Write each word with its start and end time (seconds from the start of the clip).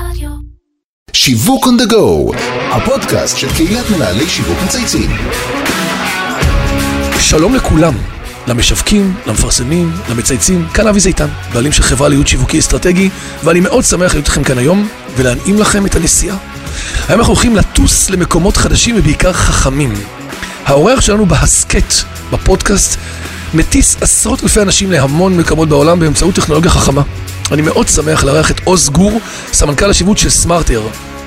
רדיו. 0.00 0.30
שיווק 1.12 1.66
on 1.66 1.82
the 1.82 1.92
go, 1.92 2.36
הפודקאסט 2.70 3.38
של 3.38 3.52
קהילת 3.56 3.90
מנהלי 3.90 4.28
שיווק 4.28 4.58
מצייצים. 4.64 5.10
שלום 7.20 7.54
לכולם, 7.54 7.94
למשווקים, 8.46 9.14
למפרסמים, 9.26 9.92
למצייצים, 10.10 10.66
כאן 10.74 10.86
אבי 10.86 11.00
זיתן, 11.00 11.26
בעלים 11.52 11.72
של 11.72 11.82
חברה 11.82 12.08
לייעוד 12.08 12.26
שיווקי 12.26 12.58
אסטרטגי, 12.58 13.10
ואני 13.44 13.60
מאוד 13.60 13.84
שמח 13.84 14.14
להיות 14.14 14.26
איתכם 14.26 14.44
כאן 14.44 14.58
היום, 14.58 14.88
ולהנעים 15.16 15.58
לכם 15.58 15.86
את 15.86 15.94
הנסיעה. 15.94 16.36
היום 17.08 17.20
אנחנו 17.20 17.32
הולכים 17.32 17.56
לטוס 17.56 18.10
למקומות 18.10 18.56
חדשים 18.56 18.94
ובעיקר 18.98 19.32
חכמים. 19.32 19.92
האורח 20.64 21.00
שלנו 21.00 21.26
בהסכת, 21.26 21.94
בפודקאסט, 22.32 22.98
מטיס 23.54 23.96
עשרות 24.00 24.42
אלפי 24.42 24.62
אנשים 24.62 24.92
להמון 24.92 25.36
מקומות 25.36 25.68
בעולם 25.68 26.00
באמצעות 26.00 26.34
טכנולוגיה 26.34 26.70
חכמה. 26.70 27.02
אני 27.52 27.62
מאוד 27.62 27.88
שמח 27.88 28.24
לארח 28.24 28.50
את 28.50 28.60
עוז 28.64 28.88
גור, 28.88 29.20
סמנכ"ל 29.52 29.90
השיווק 29.90 30.18
של 30.18 30.30
סמארטר, 30.30 30.82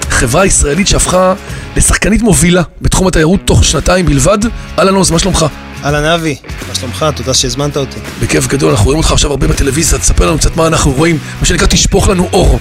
חברה 0.09 0.45
ישראלית 0.45 0.87
שהפכה 0.87 1.33
לשחקנית 1.75 2.21
מובילה 2.21 2.61
בתחום 2.81 3.07
התיירות 3.07 3.39
תוך 3.45 3.65
שנתיים 3.65 4.05
בלבד. 4.05 4.37
אהלן 4.79 4.95
עוז, 4.95 5.11
מה 5.11 5.19
שלומך? 5.19 5.45
אהלן 5.83 6.05
אבי, 6.05 6.35
מה 6.69 6.75
שלומך? 6.75 7.05
תודה 7.15 7.33
שהזמנת 7.33 7.77
אותי. 7.77 7.99
בכיף 8.21 8.47
גדול, 8.47 8.71
אנחנו 8.71 8.85
רואים 8.85 8.97
אותך 8.97 9.11
עכשיו 9.11 9.31
הרבה 9.31 9.47
בטלוויזיה, 9.47 9.99
תספר 9.99 10.27
לנו 10.27 10.37
קצת 10.37 10.55
מה 10.55 10.67
אנחנו 10.67 10.91
רואים, 10.91 11.17
מה 11.39 11.45
שנקרא 11.45 11.67
תשפוך 11.67 12.09
לנו 12.09 12.29
אור. 12.33 12.59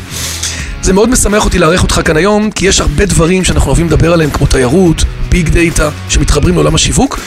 זה 0.82 0.92
מאוד 0.92 1.08
משמח 1.08 1.44
אותי 1.44 1.58
לארח 1.58 1.82
אותך 1.82 2.00
כאן 2.04 2.16
היום, 2.16 2.50
כי 2.50 2.66
יש 2.66 2.80
הרבה 2.80 3.06
דברים 3.06 3.44
שאנחנו 3.44 3.66
אוהבים 3.66 3.86
לדבר 3.86 4.12
עליהם, 4.12 4.30
כמו 4.30 4.46
תיירות, 4.46 5.04
ביג 5.28 5.48
דאטה, 5.48 5.90
שמתחברים 6.08 6.54
לעולם 6.54 6.74
השיווק, 6.74 7.18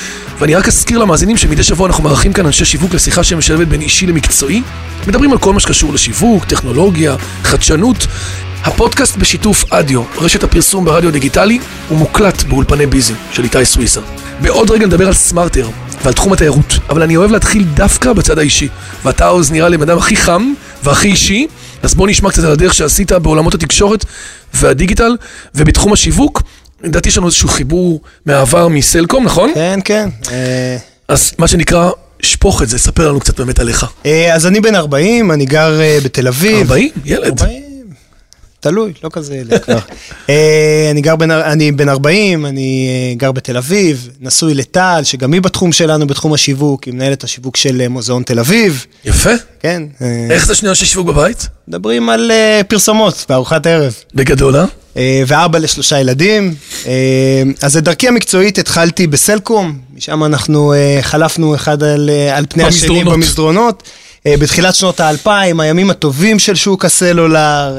ואני 0.42 0.56
רק 0.56 0.68
אזכיר 0.68 0.98
למאזינים 0.98 1.38
שמדי 1.38 1.64
שבוע 1.64 1.88
אנחנו 1.88 2.04
מארחים 2.04 2.34
כאן 2.34 2.46
אנשי 2.46 2.66
שיווק 2.66 2.94
לשיחה 2.94 3.24
שמשלבת 3.24 3.68
בין 3.68 3.82
אישי 3.82 4.08
למקצועי, 4.08 4.62
מדברים 5.08 5.32
על 5.32 5.38
כל 5.38 5.54
מה 5.54 5.60
שקשור 5.60 5.94
לשיווק, 5.94 6.46
טכנולוגיה, 6.46 7.16
חדשנות. 7.44 8.08
הפודקאסט 8.64 9.18
בשיתוף 9.18 9.74
אדיו, 9.74 10.04
רשת 10.18 10.44
הפרסום 10.44 10.86
ברדיו 10.86 11.12
דיגיטלי, 11.12 11.60
הוא 11.90 11.98
מוקלט 11.98 12.44
באולפני 12.44 12.86
ביזי 12.86 13.14
של 13.32 13.44
איתי 13.44 13.66
סוויסה. 13.66 14.02
בעוד 14.42 14.72
רגע 14.72 14.86
נדבר 14.86 15.08
על 15.08 15.14
סמארטר 15.14 15.70
ועל 16.04 16.14
תחום 16.14 16.34
התיירות, 16.34 16.80
אבל 16.90 17.04
אני 17.04 17.18
אוהב 17.18 17.32
להתחיל 17.32 17.64
דווקא 17.64 18.14
בצד 18.14 18.40
האישי. 18.40 18.68
ואתה 19.04 19.28
עוז 19.28 19.52
נראה 19.52 19.70
לי 19.70 19.78
אדם 19.78 19.98
הכי 19.98 20.16
חם 20.16 20.54
והכי 20.84 21.08
אישי, 21.08 21.48
אז 21.84 21.96
בוא 21.96 22.08
נשמע 22.08 22.30
קצת 22.30 22.44
על 22.44 22.52
הדרך 22.52 22.74
שעשית 22.74 23.12
בעולמות 23.12 23.54
התקשורת 23.54 24.06
והדיגיטל 24.54 25.16
ובתחום 25.56 25.94
השיווק. 25.94 26.42
לדעתי 26.84 27.10
יש 27.10 27.18
לנו 27.18 27.28
איזשהו 27.28 27.50
חיבור 27.50 28.02
מהעבר 28.26 28.68
מסלקום, 28.68 29.24
נכון? 29.24 29.52
כן, 29.56 29.80
כן. 29.86 30.10
אז 31.08 31.32
מה 31.38 31.48
שנקרא, 31.48 31.90
שפוך 32.22 32.62
את 32.62 32.70
זה, 32.70 32.80
ספר 32.80 33.08
לנו 33.08 33.20
קצת 33.20 33.40
באמת 33.40 33.60
עליך. 33.60 33.86
אה, 34.06 34.36
אז 34.36 34.48
אני 34.48 34.60
בן 34.60 34.76
40, 34.76 35.32
אני 35.32 35.46
גר 35.46 35.82
אה, 35.82 35.98
בתל 36.04 36.28
אביב. 36.28 36.72
40? 36.72 36.90
ילד. 37.06 37.42
40, 37.42 37.64
תלוי, 38.60 38.94
לא 39.04 39.10
כזה 39.14 39.36
ילד 39.36 39.64
כבר. 39.64 39.80
אה, 40.30 40.88
אני 40.92 41.02
גר 41.02 41.16
אני 41.30 41.72
בן 41.72 41.90
40, 41.90 42.46
אני 42.46 43.16
גר 43.18 43.32
בתל 43.32 43.58
אביב, 43.58 44.10
נשוי 44.20 44.54
לטל, 44.54 45.02
שגם 45.04 45.34
היא 45.34 45.42
בתחום 45.42 45.72
שלנו, 45.72 46.08
בתחום 46.08 46.34
השיווק, 46.34 46.84
היא 46.84 46.94
מנהלת 46.94 47.24
השיווק 47.24 47.58
של 47.58 47.88
מוזיאון 47.88 48.24
תל 48.24 48.40
אביב. 48.40 48.86
יפה. 49.06 49.32
כן, 49.60 49.84
איך 50.30 50.46
זה 50.46 50.56
שני 50.56 50.70
אנשי 50.70 50.86
שיווק 50.86 51.08
בבית? 51.08 51.48
מדברים 51.68 52.10
על 52.10 52.32
פרסומות 52.68 53.26
בארוחת 53.30 53.68
ערב. 53.68 53.96
בגדול, 54.16 54.56
אה? 54.56 54.66
אה, 54.98 55.24
ואבא 55.28 55.60
לשלושה 55.60 56.00
ילדים. 56.00 56.56
אה, 56.88 57.44
אז 57.62 57.78
את 57.78 57.84
דרכי 57.84 58.08
המקצועית 58.08 58.58
התחלתי 58.58 59.08
בסלקום, 59.08 59.78
משם 59.96 60.24
אנחנו 60.24 60.74
אה, 60.74 61.00
חלפנו 61.02 61.56
אחד 61.56 61.84
על, 61.84 62.10
על 62.34 62.46
פני 62.50 62.64
השני 62.64 62.90
במסדרונות. 62.90 63.14
במסדרונות. 63.14 63.84
אה, 64.28 64.38
בתחילת 64.40 64.76
שנות 64.76 65.00
האלפיים, 65.00 65.60
הימים 65.60 65.90
הטובים 65.90 66.40
של 66.40 66.56
שוק 66.56 66.86
הסלולר. 66.86 67.78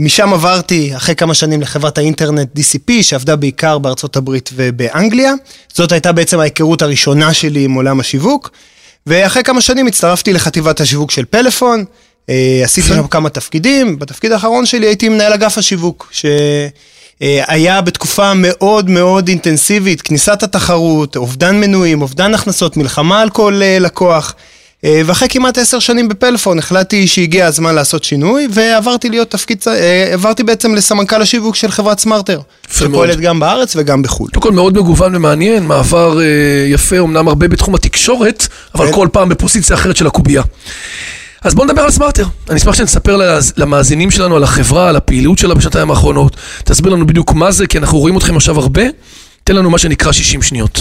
משם 0.00 0.32
עברתי 0.34 0.96
אחרי 0.96 1.14
כמה 1.14 1.34
שנים 1.34 1.62
לחברת 1.62 1.98
האינטרנט 1.98 2.48
DCP, 2.58 2.92
שעבדה 3.02 3.36
בעיקר 3.36 3.78
בארצות 3.78 4.16
הברית 4.16 4.50
ובאנגליה. 4.54 5.32
זאת 5.74 5.92
הייתה 5.92 6.12
בעצם 6.12 6.40
ההיכרות 6.40 6.82
הראשונה 6.82 7.34
שלי 7.34 7.64
עם 7.64 7.72
עולם 7.72 8.00
השיווק. 8.00 8.50
ואחרי 9.06 9.42
כמה 9.42 9.60
שנים 9.60 9.86
הצטרפתי 9.86 10.32
לחטיבת 10.32 10.80
השיווק 10.80 11.10
של 11.10 11.24
פלאפון, 11.24 11.84
עשיתי 12.64 12.88
שם 12.88 13.06
כמה 13.06 13.28
תפקידים, 13.28 13.98
בתפקיד 13.98 14.32
האחרון 14.32 14.66
שלי 14.66 14.86
הייתי 14.86 15.08
מנהל 15.08 15.32
אגף 15.32 15.58
השיווק, 15.58 16.12
שהיה 16.12 17.80
בתקופה 17.80 18.32
מאוד 18.34 18.90
מאוד 18.90 19.28
אינטנסיבית, 19.28 20.02
כניסת 20.02 20.42
התחרות, 20.42 21.16
אובדן 21.16 21.60
מנויים, 21.60 22.02
אובדן 22.02 22.34
הכנסות, 22.34 22.76
מלחמה 22.76 23.20
על 23.20 23.30
כל 23.30 23.60
אה, 23.62 23.78
לקוח. 23.78 24.34
אה, 24.84 25.02
ואחרי 25.06 25.28
כמעט 25.28 25.58
עשר 25.58 25.78
שנים 25.78 26.08
בפלאפון 26.08 26.58
החלטתי 26.58 27.06
שהגיע 27.06 27.46
הזמן 27.46 27.74
לעשות 27.74 28.04
שינוי, 28.04 28.48
ועברתי 28.50 29.08
להיות 29.08 29.30
תפקיד, 29.30 29.62
אה, 29.66 30.12
עברתי 30.12 30.42
בעצם 30.42 30.74
לסמנכ"ל 30.74 31.22
השיווק 31.22 31.56
של 31.56 31.70
חברת 31.70 32.00
סמארטר, 32.00 32.40
שפועלת. 32.72 33.20
גם 33.20 33.40
בארץ 33.40 33.72
וגם 33.76 34.02
בחו"ל. 34.02 34.30
קודם 34.30 34.42
כל 34.42 34.52
מאוד 34.52 34.78
מגוון 34.78 35.16
ומעניין, 35.16 35.66
מעבר 35.66 36.20
אה, 36.20 36.24
יפה, 36.68 36.98
אמנם 36.98 37.28
הרבה 37.28 37.48
בתחום 37.48 37.74
התקשורת, 37.74 38.46
אבל 38.74 38.86
כן. 38.86 38.92
כל 38.92 39.08
פעם 39.12 39.28
בפוזיציה 39.28 39.76
אחרת 39.76 39.96
של 39.96 40.06
הקובייה. 40.06 40.42
אז 41.42 41.54
בואו 41.54 41.66
נדבר 41.66 41.82
על 41.82 41.90
סמארטר. 41.90 42.24
אני 42.50 42.58
אשמח 42.58 42.74
שנספר 42.74 43.16
למאז- 43.16 43.52
למאזינים 43.56 44.10
שלנו 44.10 44.36
על 44.36 44.42
החברה, 44.44 44.88
על 44.88 44.96
הפעילות 44.96 45.38
שלה 45.38 45.54
בשנתיים 45.54 45.90
האחרונות. 45.90 46.36
תסביר 46.64 46.92
לנו 46.92 47.06
בדיוק 47.06 47.32
מה 47.32 47.50
זה, 47.52 47.66
כי 47.66 47.78
אנחנו 47.78 47.98
רואים 47.98 48.16
אתכם 48.16 48.36
עכשיו 48.36 48.58
הרבה. 48.60 48.82
תן 49.44 49.56
לנו 49.56 49.70
מה 49.70 49.78
שנקרא 49.78 50.12
60 50.12 50.42
שניות. 50.42 50.80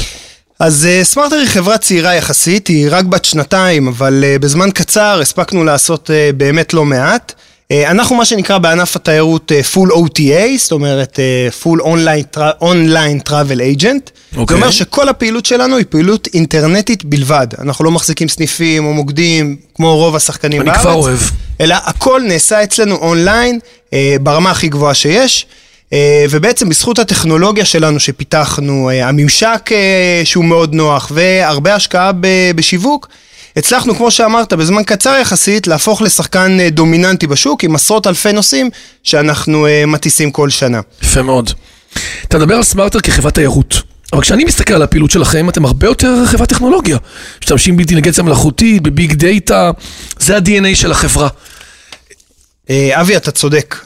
אז 0.60 0.88
uh, 1.02 1.04
סמארטר 1.06 1.36
היא 1.36 1.48
חברה 1.48 1.78
צעירה 1.78 2.16
יחסית, 2.16 2.68
היא 2.68 2.88
רק 2.92 3.06
בת 3.06 3.26
שנתיים, 3.26 3.88
אבל 3.88 4.24
uh, 4.24 4.40
בזמן 4.40 4.72
קצר 4.72 5.20
הספקנו 5.22 5.64
לעשות 5.64 6.10
uh, 6.10 6.36
באמת 6.36 6.74
לא 6.74 6.86
מעט. 6.86 7.34
Uh, 7.74 7.76
אנחנו 7.92 8.16
מה 8.16 8.26
שנקרא 8.26 8.58
בענף 8.58 8.96
התיירות 8.96 9.52
uh, 9.52 9.76
full 9.76 9.92
OTA, 9.92 10.58
זאת 10.58 10.72
אומרת 10.72 11.20
uh, 11.20 11.64
full 11.64 11.82
online, 11.82 12.38
online 12.62 13.30
travel 13.30 13.80
agent. 13.80 14.12
זה 14.32 14.38
אוקיי. 14.38 14.58
אומר 14.58 14.72
שכל 14.72 15.10
הפעילות 15.10 15.46
שלנו 15.46 15.78
היא 15.78 15.86
פעילות 15.90 16.28
אינטרנטית 16.34 17.06
בלבד. 17.06 17.48
אנחנו 17.60 17.86
לא 17.86 17.92
מחזיקים 17.92 18.28
סניפים 18.28 18.86
או 18.86 18.94
מוקדים 18.94 19.56
כמו 19.76 19.96
רוב 19.96 20.16
השחקנים 20.16 20.62
אני 20.62 20.70
בארץ. 20.70 20.82
כבר 20.82 20.94
אוהב. 20.94 21.20
אלא 21.62 21.76
הכל 21.84 22.22
נעשה 22.28 22.64
אצלנו 22.64 22.96
אונליין, 22.96 23.60
אה, 23.94 24.16
ברמה 24.22 24.52
הכי 24.52 24.68
גבוהה 24.68 24.94
שיש. 24.94 25.46
אה, 25.94 26.26
ובעצם 26.30 26.70
בזכות 26.70 27.00
הטכנולוגיה 27.00 27.66
שלנו 27.66 28.00
שפיתחנו, 28.00 28.90
אה, 28.90 29.08
הממשק 29.08 29.70
אה, 29.72 30.22
שהוא 30.24 30.46
מאוד 30.46 30.74
נוח 30.74 31.12
והרבה 31.14 31.76
השקעה 31.76 32.12
בשיווק, 32.56 33.08
הצלחנו, 33.58 33.96
כמו 33.96 34.12
שאמרת, 34.12 34.54
בזמן 34.54 34.84
קצר 34.84 35.16
יחסית, 35.22 35.68
להפוך 35.68 36.02
לשחקן 36.02 36.58
אה, 36.60 36.70
דומיננטי 36.70 37.28
בשוק 37.28 37.64
עם 37.64 37.76
עשרות 37.76 38.08
אלפי 38.08 38.32
נוסעים 38.32 38.70
שאנחנו 39.04 39.68
אה, 39.68 39.86
מטיסים 39.86 40.32
כל 40.32 40.50
שנה. 40.50 40.82
יפה 41.04 41.22
מאוד. 41.22 41.52
אתה 42.28 42.38
מדבר 42.38 42.56
על 42.56 42.64
סמארטר 42.64 43.00
כחברת 43.00 43.34
תיירות. 43.34 43.82
אבל 44.14 44.22
כשאני 44.22 44.44
מסתכל 44.44 44.74
על 44.74 44.82
הפעילות 44.82 45.12
שלכם, 45.12 45.50
אתם 45.50 45.66
הרבה 45.66 45.88
יותר 45.88 46.26
חברת 46.26 46.50
טכנולוגיה. 46.50 46.98
משתמשים 47.42 47.76
באינטליגנציה 47.76 48.24
מלאכותית, 48.24 48.84
בביג 48.84 49.14
דאטה, 49.14 49.72
זה 50.20 50.36
ה-DNA 50.36 50.76
של 50.76 50.92
החברה. 50.92 51.28
אה, 52.70 53.02
אבי, 53.02 53.18
אתה 53.18 53.32
צודק. 53.32 53.86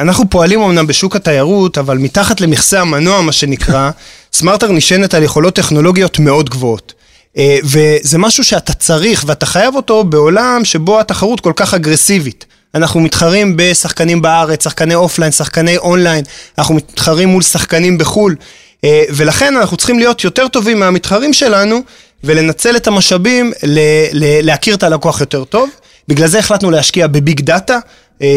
אנחנו 0.00 0.30
פועלים 0.30 0.60
אמנם 0.60 0.86
בשוק 0.86 1.16
התיירות, 1.16 1.78
אבל 1.78 1.98
מתחת 1.98 2.40
למכסה 2.40 2.80
המנוע, 2.80 3.20
מה 3.20 3.32
שנקרא, 3.32 3.90
סמארטר 4.32 4.72
נשענת 4.72 5.14
על 5.14 5.22
יכולות 5.22 5.54
טכנולוגיות 5.54 6.18
מאוד 6.18 6.50
גבוהות. 6.50 6.92
אה, 7.38 7.58
וזה 7.64 8.18
משהו 8.18 8.44
שאתה 8.44 8.72
צריך 8.72 9.24
ואתה 9.26 9.46
חייב 9.46 9.74
אותו 9.74 10.04
בעולם 10.04 10.60
שבו 10.64 11.00
התחרות 11.00 11.40
כל 11.40 11.52
כך 11.56 11.74
אגרסיבית. 11.74 12.44
אנחנו 12.74 13.00
מתחרים 13.00 13.54
בשחקנים 13.56 14.22
בארץ, 14.22 14.64
שחקני 14.64 14.94
offline, 14.94 15.32
שחקני 15.32 15.76
אונליין, 15.76 16.24
אנחנו 16.58 16.74
מתחרים 16.74 17.28
מול 17.28 17.42
שחקנים 17.42 17.98
בחו"ל, 17.98 18.36
אה, 18.84 19.02
ולכן 19.10 19.56
אנחנו 19.56 19.76
צריכים 19.76 19.98
להיות 19.98 20.24
יותר 20.24 20.48
טובים 20.48 20.80
מהמתחרים 20.80 21.32
שלנו, 21.32 21.80
ולנצל 22.24 22.76
את 22.76 22.86
המשאבים 22.86 23.52
ל- 23.62 23.78
ל- 24.12 24.46
להכיר 24.46 24.74
את 24.74 24.82
הלקוח 24.82 25.20
יותר 25.20 25.44
טוב. 25.44 25.70
בגלל 26.08 26.28
זה 26.28 26.38
החלטנו 26.38 26.70
להשקיע 26.70 27.06
ב 27.06 27.15
big 27.15 27.40
data. 27.40 27.78
אה, 28.22 28.28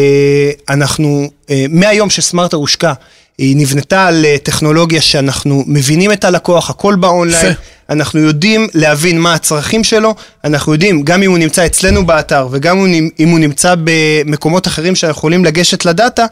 אנחנו, 0.68 1.30
מהיום 1.68 2.10
שסמארטר 2.10 2.56
הושקה, 2.56 2.92
היא 3.38 3.56
נבנתה 3.56 4.06
על 4.06 4.24
טכנולוגיה 4.42 5.00
שאנחנו 5.00 5.64
מבינים 5.66 6.12
את 6.12 6.24
הלקוח, 6.24 6.70
הכל 6.70 6.94
באונליין. 6.94 7.54
אנחנו 7.90 8.20
יודעים 8.20 8.68
להבין 8.74 9.20
מה 9.20 9.34
הצרכים 9.34 9.84
שלו, 9.84 10.14
אנחנו 10.44 10.72
יודעים, 10.72 11.02
גם 11.02 11.22
אם 11.22 11.30
הוא 11.30 11.38
נמצא 11.38 11.66
אצלנו 11.66 12.06
באתר 12.06 12.48
וגם 12.50 12.86
אם 13.18 13.28
הוא 13.28 13.38
נמצא 13.38 13.74
במקומות 13.84 14.66
אחרים 14.66 14.94
שאנחנו 14.94 15.18
יכולים 15.18 15.44
לגשת 15.44 15.84
ל 15.84 15.91
data, 15.91 16.26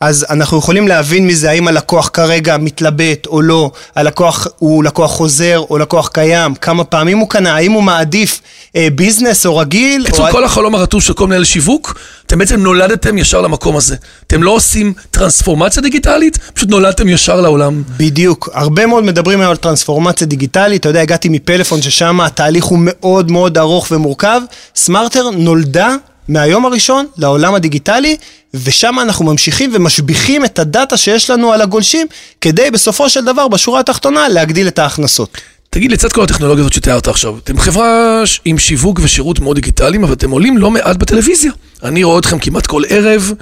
אז 0.00 0.26
אנחנו 0.30 0.58
יכולים 0.58 0.88
להבין 0.88 1.26
מזה 1.26 1.50
האם 1.50 1.68
הלקוח 1.68 2.10
כרגע 2.12 2.56
מתלבט 2.56 3.26
או 3.26 3.42
לא, 3.42 3.70
הלקוח 3.96 4.46
הוא 4.58 4.84
לקוח 4.84 5.10
חוזר 5.10 5.62
או 5.70 5.78
לקוח 5.78 6.08
קיים, 6.08 6.54
כמה 6.54 6.84
פעמים 6.84 7.18
הוא 7.18 7.28
קנה, 7.28 7.54
האם 7.54 7.72
הוא 7.72 7.82
מעדיף 7.82 8.40
אה, 8.76 8.88
ביזנס 8.94 9.46
או 9.46 9.56
רגיל. 9.56 10.02
בקיצור, 10.02 10.26
או... 10.26 10.32
כל 10.32 10.44
החלום 10.44 10.74
הרטוב 10.74 11.02
של 11.02 11.12
כל 11.12 11.26
מנהל 11.26 11.44
שיווק, 11.44 11.98
אתם 12.26 12.38
בעצם 12.38 12.60
נולדתם 12.60 13.18
ישר 13.18 13.40
למקום 13.40 13.76
הזה. 13.76 13.96
אתם 14.26 14.42
לא 14.42 14.50
עושים 14.50 14.92
טרנספורמציה 15.10 15.82
דיגיטלית, 15.82 16.38
פשוט 16.54 16.68
נולדתם 16.68 17.08
ישר 17.08 17.40
לעולם. 17.40 17.82
בדיוק, 17.96 18.48
הרבה 18.52 18.86
מאוד 18.86 19.04
מדברים 19.04 19.40
היום 19.40 19.50
על 19.50 19.56
טרנספורמציה 19.56 20.26
דיגיטלית, 20.26 20.80
אתה 20.80 20.88
יודע, 20.88 21.00
הגעתי 21.00 21.28
מפלאפון 21.28 21.82
ששם 21.82 22.20
התהליך 22.20 22.64
הוא 22.64 22.78
מאוד 22.82 23.30
מאוד 23.30 23.58
ארוך 23.58 23.88
ומורכב, 23.90 24.40
סמארטר 24.76 25.30
נולדה 25.30 25.94
מהיום 26.28 26.66
הראשון 26.66 27.06
לעולם 27.16 27.54
הדיגיטלי, 27.54 28.16
ושם 28.54 29.00
אנחנו 29.00 29.24
ממשיכים 29.24 29.70
ומשביחים 29.74 30.44
את 30.44 30.58
הדאטה 30.58 30.96
שיש 30.96 31.30
לנו 31.30 31.52
על 31.52 31.60
הגולשים, 31.60 32.06
כדי 32.40 32.70
בסופו 32.70 33.10
של 33.10 33.24
דבר, 33.24 33.48
בשורה 33.48 33.80
התחתונה, 33.80 34.28
להגדיל 34.28 34.68
את 34.68 34.78
ההכנסות. 34.78 35.36
תגיד, 35.70 35.92
לצד 35.92 36.12
כל 36.12 36.22
הטכנולוגיה 36.22 36.60
הזאת 36.60 36.72
שתיארת 36.72 37.08
עכשיו, 37.08 37.38
אתם 37.38 37.58
חברה 37.58 38.22
עם 38.44 38.58
שיווק 38.58 39.00
ושירות 39.02 39.40
מאוד 39.40 39.56
דיגיטליים, 39.56 40.04
אבל 40.04 40.12
אתם 40.12 40.30
עולים 40.30 40.58
לא 40.58 40.70
מעט 40.70 40.96
בטלוויזיה. 40.96 41.52
אני 41.82 42.04
רואה 42.04 42.18
אתכם 42.18 42.38
כמעט 42.38 42.66
כל 42.66 42.82
ערב. 42.88 43.32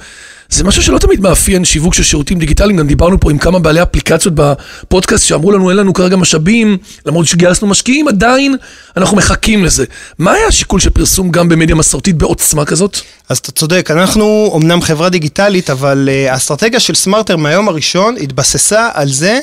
זה 0.49 0.63
משהו 0.63 0.83
שלא 0.83 0.97
תמיד 0.97 1.19
מאפיין 1.19 1.65
שיווק 1.65 1.93
של 1.93 2.03
שירותים 2.03 2.39
דיגיטליים, 2.39 2.77
גם 2.77 2.87
דיברנו 2.87 3.19
פה 3.19 3.31
עם 3.31 3.37
כמה 3.37 3.59
בעלי 3.59 3.81
אפליקציות 3.81 4.33
בפודקאסט 4.35 5.25
שאמרו 5.25 5.51
לנו 5.51 5.69
אין 5.69 5.77
לנו 5.77 5.93
כרגע 5.93 6.15
משאבים, 6.15 6.77
למרות 7.05 7.25
שגייסנו 7.25 7.67
משקיעים, 7.67 8.07
עדיין 8.07 8.55
אנחנו 8.97 9.17
מחכים 9.17 9.65
לזה. 9.65 9.85
מה 10.19 10.31
היה 10.31 10.47
השיקול 10.47 10.79
של 10.79 10.89
פרסום 10.89 11.31
גם 11.31 11.49
במדיה 11.49 11.75
מסורתית 11.75 12.17
בעוצמה 12.17 12.65
כזאת? 12.65 12.99
אז 13.29 13.37
אתה 13.37 13.51
צודק, 13.51 13.91
אנחנו 13.91 14.53
אמנם 14.55 14.81
חברה 14.81 15.09
דיגיטלית, 15.09 15.69
אבל 15.69 16.09
uh, 16.11 16.31
האסטרטגיה 16.31 16.79
של 16.79 16.95
סמארטר 16.95 17.37
מהיום 17.37 17.67
הראשון 17.67 18.15
התבססה 18.21 18.89
על 18.93 19.09
זה 19.09 19.39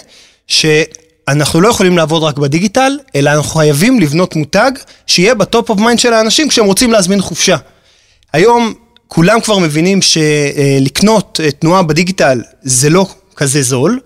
שאנחנו 0.46 1.60
לא 1.60 1.68
יכולים 1.68 1.96
לעבוד 1.96 2.22
רק 2.22 2.38
בדיגיטל, 2.38 2.98
אלא 3.16 3.30
אנחנו 3.30 3.50
חייבים 3.50 4.00
לבנות 4.00 4.36
מותג 4.36 4.70
שיהיה 5.06 5.34
ב 5.34 5.43
top 5.43 5.70
of 5.70 5.78
mind 5.78 5.98
של 5.98 6.12
האנשים 6.12 6.48
כשהם 6.48 6.64
רוצים 6.64 6.92
להזמין 6.92 7.20
חופשה. 7.20 7.56
היום 8.32 8.74
כולם 9.08 9.40
כבר 9.40 9.58
מבינים 9.58 10.00
שלקנות 10.02 11.40
uh, 11.42 11.50
תנועה 11.50 11.82
בדיגיטל 11.82 12.42
זה 12.62 12.90
לא 12.90 13.06
כזה 13.36 13.62
זול, 13.62 14.00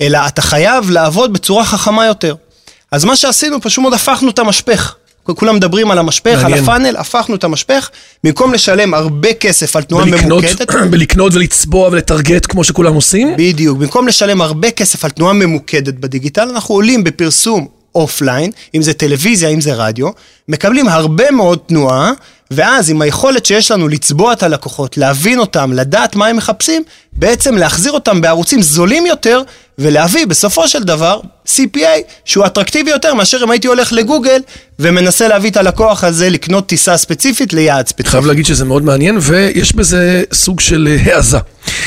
אלא 0.00 0.18
אתה 0.26 0.42
חייב 0.42 0.90
לעבוד 0.90 1.32
בצורה 1.32 1.64
חכמה 1.64 2.06
יותר. 2.06 2.34
אז 2.90 3.04
מה 3.04 3.16
שעשינו, 3.16 3.60
פשוט 3.60 3.82
מאוד 3.82 3.94
הפכנו 3.94 4.30
את 4.30 4.38
המשפך. 4.38 4.94
כולם 5.36 5.56
מדברים 5.56 5.90
על 5.90 5.98
המשפך, 5.98 6.38
על 6.38 6.42
מעניין. 6.42 6.62
ה 6.62 6.66
funnel, 6.66 6.96
הפכנו 6.96 7.34
את 7.34 7.44
המשפך, 7.44 7.90
במקום 8.24 8.54
לשלם 8.54 8.94
הרבה 8.94 9.34
כסף 9.34 9.76
על 9.76 9.82
תנועה 9.82 10.04
בלקנות, 10.04 10.44
ממוקדת, 10.44 10.70
בלקנות 10.90 11.34
ולצבוע 11.34 11.88
ולטרגט 11.88 12.46
כמו 12.48 12.64
שכולם 12.64 12.94
עושים? 12.94 13.28
בדיוק, 13.36 13.78
במקום 13.78 14.08
לשלם 14.08 14.42
הרבה 14.42 14.70
כסף 14.70 15.04
על 15.04 15.10
תנועה 15.10 15.32
ממוקדת 15.32 15.94
בדיגיטל, 15.94 16.48
אנחנו 16.48 16.74
עולים 16.74 17.04
בפרסום 17.04 17.66
offline, 17.94 18.50
אם 18.74 18.82
זה 18.82 18.92
טלוויזיה, 18.92 19.48
אם 19.48 19.60
זה 19.60 19.74
רדיו, 19.74 20.08
מקבלים 20.48 20.88
הרבה 20.88 21.30
מאוד 21.30 21.58
תנועה, 21.66 22.12
ואז 22.50 22.90
עם 22.90 23.02
היכולת 23.02 23.46
שיש 23.46 23.70
לנו 23.70 23.88
לצבוע 23.88 24.32
את 24.32 24.42
הלקוחות, 24.42 24.96
להבין 24.96 25.38
אותם, 25.38 25.72
לדעת 25.72 26.16
מה 26.16 26.26
הם 26.26 26.36
מחפשים, 26.36 26.82
בעצם 27.12 27.56
להחזיר 27.56 27.92
אותם 27.92 28.20
בערוצים 28.20 28.62
זולים 28.62 29.06
יותר, 29.06 29.42
ולהביא 29.78 30.26
בסופו 30.26 30.68
של 30.68 30.82
דבר 30.82 31.20
CPA 31.46 31.86
שהוא 32.24 32.46
אטרקטיבי 32.46 32.90
יותר 32.90 33.14
מאשר 33.14 33.40
אם 33.44 33.50
הייתי 33.50 33.68
הולך 33.68 33.92
לגוגל 33.92 34.40
ומנסה 34.78 35.28
להביא 35.28 35.50
את 35.50 35.56
הלקוח 35.56 36.04
הזה 36.04 36.30
לקנות 36.30 36.66
טיסה 36.66 36.96
ספציפית 36.96 37.52
ליעד 37.52 37.88
ספציפי. 37.88 38.10
חייב 38.10 38.26
להגיד 38.26 38.46
שזה 38.46 38.64
מאוד 38.64 38.82
מעניין, 38.82 39.18
ויש 39.20 39.74
בזה 39.74 40.22
סוג 40.32 40.60
של 40.60 40.88
אה, 40.90 41.14
העזה. 41.14 41.38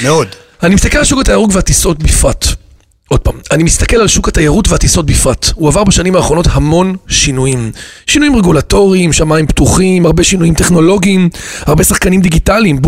מאוד. 0.04 0.27
אני 0.63 0.75
מסתכל 0.75 0.98
על 0.98 1.04
שוק 1.04 1.19
התיירות 1.19 1.50
והטיסות 1.54 2.04
בפרט. 2.04 2.45
עוד 3.13 3.19
פעם, 3.19 3.36
אני 3.51 3.63
מסתכל 3.63 3.95
על 3.95 4.07
שוק 4.07 4.27
התיירות 4.27 4.69
והטיסות 4.69 5.06
בפרט. 5.06 5.51
הוא 5.56 5.68
עבר 5.68 5.83
בשנים 5.83 6.15
האחרונות 6.15 6.48
המון 6.51 6.95
שינויים. 7.07 7.71
שינויים 8.07 8.36
רגולטוריים, 8.36 9.13
שמיים 9.13 9.48
פתוחים, 9.48 10.06
הרבה 10.06 10.24
שינויים 10.24 10.54
טכנולוגיים, 10.54 11.30
הרבה 11.62 11.83
שחקנים 11.83 12.21
דיגיטליים, 12.21 12.80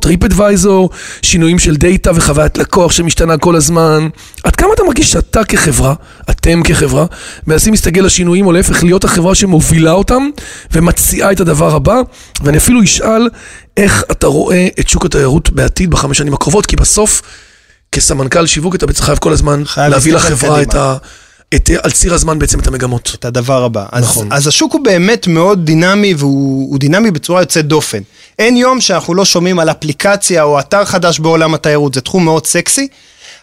טריפ 0.00 0.24
אדוויזור, 0.24 0.90
שינויים 1.22 1.58
של 1.58 1.76
data 1.76 2.10
וחוויית 2.14 2.58
לקוח 2.58 2.92
שמשתנה 2.92 3.38
כל 3.38 3.56
הזמן. 3.56 4.08
עד 4.44 4.56
כמה 4.56 4.68
אתה 4.74 4.82
מרגיש 4.84 5.12
שאתה 5.12 5.44
כחברה, 5.44 5.94
אתם 6.30 6.62
כחברה, 6.62 7.06
מנסים 7.46 7.72
להסתגל 7.72 8.02
לשינויים, 8.02 8.46
או 8.46 8.52
להפך 8.52 8.84
להיות 8.84 9.04
החברה 9.04 9.34
שמובילה 9.34 9.92
אותם 9.92 10.28
ומציעה 10.72 11.32
את 11.32 11.40
הדבר 11.40 11.74
הבא, 11.74 12.00
ואני 12.42 12.56
אפילו 12.56 12.82
אשאל 12.82 13.28
איך 13.76 14.04
אתה 14.10 14.26
רואה 14.26 14.68
את 14.80 14.88
שוק 14.88 15.04
התיירות 15.04 15.50
בעתיד 15.50 15.90
בחמש 15.90 16.18
שנים 16.18 16.34
הקרובות, 16.34 16.66
כי 16.66 16.76
בסוף... 16.76 17.22
כסמנכ"ל 17.92 18.46
שיווק 18.46 18.74
אתה 18.74 18.86
בעצם 18.86 19.02
חייב 19.02 19.18
כל 19.18 19.32
הזמן 19.32 19.62
חייב 19.64 19.90
להביא 19.92 20.14
לחברה 20.14 20.62
את. 20.62 20.74
ה... 20.74 20.96
את, 21.54 21.70
על 21.82 21.90
ציר 21.90 22.14
הזמן 22.14 22.38
בעצם 22.38 22.58
את 22.60 22.66
המגמות. 22.66 23.16
את 23.20 23.24
הדבר 23.24 23.64
הבא. 23.64 23.86
אז, 23.92 24.04
נכון. 24.04 24.32
אז 24.32 24.46
השוק 24.46 24.72
הוא 24.72 24.80
באמת 24.84 25.26
מאוד 25.26 25.66
דינמי, 25.66 26.14
והוא 26.14 26.70
הוא 26.70 26.78
דינמי 26.78 27.10
בצורה 27.10 27.42
יוצאת 27.42 27.66
דופן. 27.66 27.98
אין 28.38 28.56
יום 28.56 28.80
שאנחנו 28.80 29.14
לא 29.14 29.24
שומעים 29.24 29.58
על 29.58 29.70
אפליקציה 29.70 30.42
או 30.42 30.60
אתר 30.60 30.84
חדש 30.84 31.18
בעולם 31.18 31.54
התיירות, 31.54 31.94
זה 31.94 32.00
תחום 32.00 32.24
מאוד 32.24 32.46
סקסי. 32.46 32.88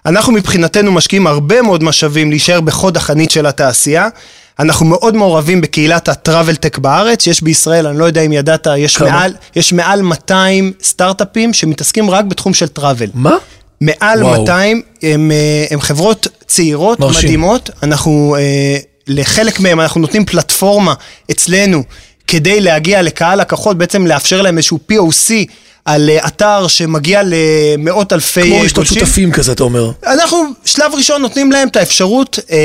אנחנו 0.06 0.34
מבחינתנו 0.34 0.92
משקיעים 0.92 1.28
הרבה 1.28 1.62
מאוד 1.62 1.84
משאבים 1.84 2.30
להישאר 2.30 2.62
בחוד 2.62 2.98
החנית 2.98 3.32
של 3.32 3.46
התעשייה. 3.46 4.08
אנחנו 4.60 4.86
מאוד 4.86 5.16
מעורבים 5.16 5.62
בקהילת 5.62 6.10
הטראבל 6.10 6.56
טק 6.56 6.78
בארץ, 6.78 7.28
יש 7.28 7.42
בישראל, 7.44 7.88
אני 7.88 8.00
לא 8.00 8.06
יודע 8.06 8.22
אם 8.22 8.34
ידעת, 8.34 8.68
יש 8.78 8.98
כמה? 8.98 9.12
מעל, 9.12 9.34
יש 9.56 9.74
מעל 9.74 10.02
200 10.02 10.74
סטארט-אפים 10.84 11.54
שמתעסקים 11.54 12.10
רק 12.10 12.26
בתחום 12.26 12.54
של 12.54 12.68
טראבל. 12.68 13.08
מה? 13.14 13.38
מעל 13.82 14.24
וואו. 14.24 14.42
200, 14.42 14.82
הם, 15.04 15.32
אה, 15.32 15.66
הם 15.72 15.82
חברות 15.82 16.28
צעירות, 16.48 17.00
מרשים. 17.00 17.24
מדהימות. 17.24 17.70
אנחנו, 17.84 18.36
אה, 18.40 18.78
לחלק 19.08 19.60
מהם 19.60 19.80
אנחנו 19.80 20.02
נותנים 20.02 20.26
פלטפורמה 20.26 20.94
אצלנו 21.32 21.84
כדי 22.28 22.62
להגיע 22.62 23.02
לקהל 23.02 23.42
לקוחות, 23.42 23.78
בעצם 23.78 24.08
לאפשר 24.08 24.42
להם 24.42 24.58
איזשהו 24.58 24.80
POC 24.92 25.32
על 25.86 26.10
אה, 26.10 26.28
אתר 26.28 26.68
שמגיע 26.68 27.22
למאות 27.26 28.14
אלפי 28.14 28.42
כמו 28.42 28.56
אה, 28.56 28.62
רשתות 28.62 28.78
גולשים. 28.78 29.06
שותפים 29.06 29.32
כזה, 29.32 29.52
אתה 29.52 29.64
אומר. 29.64 29.92
אנחנו 30.08 30.38
שלב 30.66 30.92
ראשון 30.96 31.22
נותנים 31.22 31.52
להם 31.52 31.68
את 31.68 31.76
האפשרות 31.76 32.40
אה, 32.52 32.58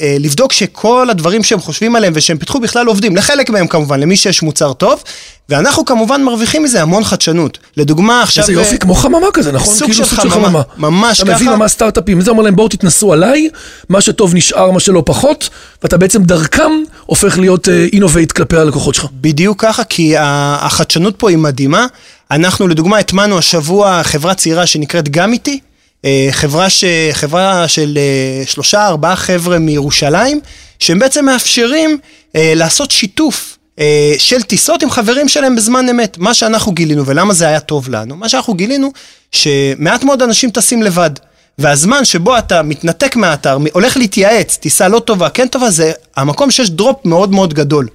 אה, 0.00 0.16
לבדוק 0.20 0.52
שכל 0.52 1.10
הדברים 1.10 1.42
שהם 1.42 1.60
חושבים 1.60 1.96
עליהם 1.96 2.12
ושהם 2.16 2.38
פיתחו 2.38 2.60
בכלל 2.60 2.86
עובדים, 2.86 3.16
לחלק 3.16 3.50
מהם 3.50 3.66
כמובן, 3.66 4.00
למי 4.00 4.16
שיש 4.16 4.42
מוצר 4.42 4.72
טוב, 4.72 5.02
ואנחנו 5.52 5.84
כמובן 5.84 6.22
מרוויחים 6.22 6.62
מזה 6.62 6.82
המון 6.82 7.04
חדשנות. 7.04 7.58
לדוגמה 7.76 8.22
עכשיו... 8.22 8.42
איזה 8.42 8.52
יופי, 8.52 8.72
אה, 8.72 8.78
כמו 8.78 8.94
חממה 8.94 9.26
כזה, 9.32 9.52
נכון? 9.52 9.74
סוג 9.74 9.90
כאילו 9.90 10.06
של 10.06 10.30
חממה. 10.30 10.62
ממש 10.76 11.22
אתה 11.22 11.34
מביא 11.34 11.46
ככה. 11.46 11.56
ממש 11.56 11.72
סטארט-אפים, 11.72 12.18
וזה 12.18 12.30
אומר 12.30 12.42
להם 12.42 12.56
בואו 12.56 12.68
תתנסו 12.68 13.12
עליי, 13.12 13.48
מה 13.88 14.00
שטוב 14.00 14.34
נשאר, 14.34 14.70
מה 14.70 14.80
שלא 14.80 15.02
פחות, 15.06 15.48
ואתה 15.82 15.98
בעצם 15.98 16.22
דרכם 16.22 16.70
הופך 17.06 17.38
להיות 17.38 17.68
אינובייט 17.92 18.32
כלפי 18.32 18.56
הלקוחות 18.56 18.94
שלך. 18.94 19.06
בדיוק 19.12 19.60
ככה, 19.60 19.84
כי 19.84 20.14
החדשנות 20.18 21.14
פה 21.16 21.30
היא 21.30 21.38
מדהימה. 21.38 21.86
אנחנו 22.30 22.68
לדוגמה 22.68 22.98
הטמענו 22.98 23.38
השבוע 23.38 24.02
חברה 24.02 24.34
צעירה 24.34 24.66
שנקראת 24.66 25.08
גם 25.08 25.32
איתי, 25.32 25.60
אה, 26.04 26.28
חברה, 26.30 26.70
ש... 26.70 26.84
חברה 27.12 27.68
של 27.68 27.98
אה, 27.98 28.46
שלושה 28.46 28.86
ארבעה 28.86 29.16
חבר'ה 29.16 29.58
מירושלים, 29.58 30.40
שהם 30.78 30.98
בעצם 30.98 31.24
מאפשרים 31.24 31.98
אה, 32.36 32.52
לעשות 32.56 32.90
שיתוף. 32.90 33.58
אה, 33.78 34.14
של 34.18 34.42
טיסות 34.42 34.82
עם 34.82 34.90
חברים 34.90 35.28
שלהם 35.28 35.56
בזמן 35.56 35.88
אמת. 35.88 36.18
מה 36.18 36.34
שאנחנו 36.34 36.72
גילינו, 36.72 37.06
ולמה 37.06 37.34
זה 37.34 37.48
היה 37.48 37.60
טוב 37.60 37.88
לנו, 37.88 38.16
מה 38.16 38.28
שאנחנו 38.28 38.54
גילינו, 38.54 38.92
שמעט 39.32 40.04
מאוד 40.04 40.22
אנשים 40.22 40.50
טסים 40.50 40.82
לבד. 40.82 41.10
והזמן 41.58 42.04
שבו 42.04 42.38
אתה 42.38 42.62
מתנתק 42.62 43.16
מהאתר, 43.16 43.58
הולך 43.72 43.96
להתייעץ, 43.96 44.56
טיסה 44.56 44.88
לא 44.88 44.98
טובה, 44.98 45.28
כן 45.28 45.48
טובה, 45.48 45.70
זה 45.70 45.92
המקום 46.16 46.50
שיש 46.50 46.70
דרופ 46.70 46.96
מאוד 47.04 47.32
מאוד 47.32 47.54
גדול. 47.54 47.88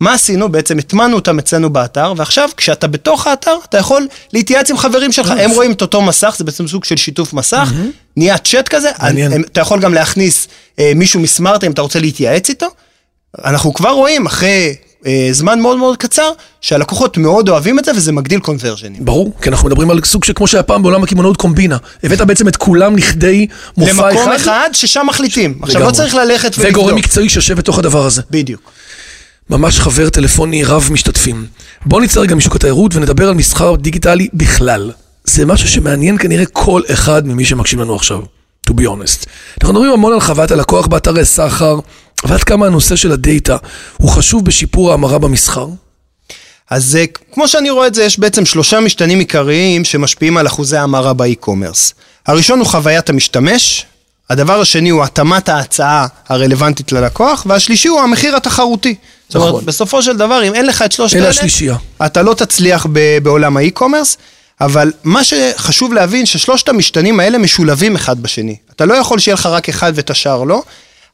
מה 0.00 0.14
עשינו? 0.14 0.48
בעצם 0.48 0.78
הטמענו 0.78 1.16
אותם 1.16 1.38
אצלנו 1.38 1.70
באתר, 1.70 2.12
ועכשיו 2.16 2.48
כשאתה 2.56 2.86
בתוך 2.86 3.26
האתר, 3.26 3.56
אתה 3.68 3.78
יכול 3.78 4.08
להתייעץ 4.32 4.70
עם 4.70 4.78
חברים 4.78 5.12
שלך, 5.12 5.34
הם 5.38 5.50
רואים 5.50 5.72
את 5.72 5.82
אותו 5.82 6.02
מסך, 6.02 6.34
זה 6.38 6.44
בעצם 6.44 6.68
סוג 6.68 6.84
של 6.84 6.96
שיתוף 6.96 7.32
מסך, 7.32 7.72
נהיה 8.16 8.38
צ'אט 8.38 8.68
כזה, 8.68 8.90
אתה 9.52 9.60
יכול 9.60 9.80
גם 9.80 9.94
להכניס 9.94 10.48
אה, 10.78 10.92
מישהו 10.94 11.20
מסמארט 11.20 11.64
אם 11.64 11.70
אתה 11.70 11.82
רוצה 11.82 12.00
להתייעץ 12.00 12.48
איתו. 12.48 12.66
אנחנו 13.44 13.74
כבר 13.74 13.90
רואים 13.90 14.26
אחרי 14.26 14.74
זמן 15.32 15.60
מאוד 15.60 15.78
מאוד 15.78 15.96
קצר, 15.96 16.30
שהלקוחות 16.60 17.16
מאוד 17.18 17.48
אוהבים 17.48 17.78
את 17.78 17.84
זה 17.84 17.92
וזה 17.96 18.12
מגדיל 18.12 18.40
קונברז'נים. 18.40 19.04
ברור, 19.04 19.32
כי 19.42 19.48
אנחנו 19.48 19.68
מדברים 19.68 19.90
על 19.90 20.00
סוג 20.04 20.24
שכמו 20.24 20.46
שהיה 20.46 20.62
פעם 20.62 20.82
בעולם 20.82 21.02
הקמעונאות 21.02 21.36
קומבינה. 21.36 21.76
הבאת 22.02 22.20
בעצם 22.20 22.48
את 22.48 22.56
כולם 22.56 22.96
לכדי 22.96 23.46
מופע 23.76 23.92
אחד. 23.92 24.10
למקום 24.10 24.32
אחד 24.32 24.70
ששם 24.72 25.06
מחליטים. 25.08 25.58
עכשיו 25.62 25.80
לא 25.80 25.86
לגמרי. 25.86 25.96
צריך 25.96 26.14
ללכת 26.14 26.58
ולבדוק. 26.58 26.78
וגורם 26.78 26.96
מקצועי 26.96 27.28
שיושב 27.28 27.56
בתוך 27.56 27.78
הדבר 27.78 28.06
הזה. 28.06 28.22
בדיוק. 28.30 28.60
ממש 29.50 29.80
חבר 29.80 30.10
טלפוני 30.10 30.64
רב 30.64 30.88
משתתפים. 30.92 31.46
בואו 31.86 32.00
נצא 32.00 32.20
רגע 32.20 32.34
משוק 32.34 32.56
התיירות 32.56 32.94
ונדבר 32.94 33.28
על 33.28 33.34
מסחר 33.34 33.74
דיגיטלי 33.74 34.28
בכלל. 34.34 34.90
זה 35.24 35.46
משהו 35.46 35.68
שמעניין 35.68 36.18
כנראה 36.18 36.46
כל 36.46 36.82
אחד 36.92 37.26
ממי 37.26 37.44
שמקשיב 37.44 37.80
לנו 37.80 37.94
עכשיו, 37.94 38.20
to 38.70 38.72
be 38.72 38.82
honest. 38.82 39.26
אנחנו 39.60 39.74
מדברים 39.74 39.92
המון 39.92 40.12
על 40.12 40.20
חוויית 40.20 40.50
הלקוח 40.50 40.86
באתרי 40.86 41.24
סחר, 41.24 41.78
ועד 42.24 42.42
כמה 42.44 42.66
הנושא 42.66 42.96
של 42.96 43.12
הדאטה 43.12 43.56
הוא 43.96 44.10
חשוב 44.10 44.44
בשיפור 44.44 44.90
ההמרה 44.90 45.18
במסחר. 45.18 45.66
אז 46.70 46.96
אה, 46.96 47.04
כמו 47.32 47.48
שאני 47.48 47.70
רואה 47.70 47.86
את 47.86 47.94
זה, 47.94 48.04
יש 48.04 48.18
בעצם 48.18 48.46
שלושה 48.46 48.80
משתנים 48.80 49.18
עיקריים 49.18 49.84
שמשפיעים 49.84 50.36
על 50.36 50.46
אחוזי 50.46 50.76
ההמרה 50.76 51.12
באי-קומרס. 51.12 51.94
הראשון 52.26 52.58
הוא 52.58 52.66
חוויית 52.66 53.10
המשתמש, 53.10 53.86
הדבר 54.30 54.60
השני 54.60 54.90
הוא 54.90 55.04
התאמת 55.04 55.48
ההצעה 55.48 56.06
הרלוונטית 56.28 56.92
ללקוח, 56.92 57.46
והשלישי 57.48 57.88
הוא 57.88 58.00
המחיר 58.00 58.36
התחרותי. 58.36 58.94
זאת 59.28 59.36
אומרת, 59.36 59.48
נכון. 59.48 59.64
בסופו 59.64 60.02
של 60.02 60.16
דבר, 60.16 60.48
אם 60.48 60.54
אין 60.54 60.66
לך 60.66 60.82
את 60.82 60.92
שלושת 60.92 61.16
אלה 61.16 61.28
השלישייה. 61.28 61.76
אתה 62.06 62.22
לא 62.22 62.34
תצליח 62.34 62.86
ב- 62.92 63.18
בעולם 63.22 63.56
האי-קומרס, 63.56 64.16
אבל 64.60 64.92
מה 65.04 65.24
שחשוב 65.24 65.92
להבין, 65.92 66.26
ששלושת 66.26 66.68
המשתנים 66.68 67.20
האלה 67.20 67.38
משולבים 67.38 67.96
אחד 67.96 68.22
בשני. 68.22 68.56
אתה 68.76 68.84
לא 68.84 68.94
יכול 68.94 69.18
שיהיה 69.18 69.34
לך 69.34 69.46
רק 69.46 69.68
אחד 69.68 69.92
ואת 69.94 70.10
השאר 70.10 70.44
לא, 70.44 70.62